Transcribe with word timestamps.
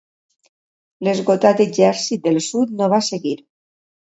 L'esgotat 1.07 1.61
exèrcit 1.67 2.25
del 2.25 2.41
sud 2.47 2.73
no 2.81 2.89
va 2.97 3.03
seguir. 3.11 3.37